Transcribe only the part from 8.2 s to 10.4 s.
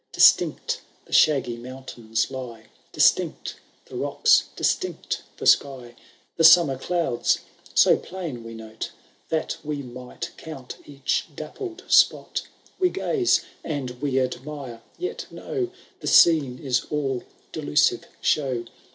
we note. That we might